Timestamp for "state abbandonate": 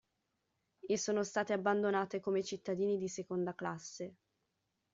1.23-2.19